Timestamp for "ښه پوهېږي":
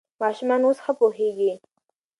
0.85-1.53